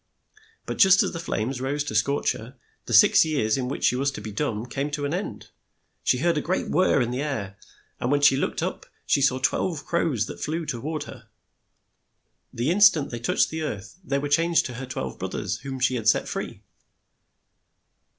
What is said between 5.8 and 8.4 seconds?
She heard a great whirr in the air, and when she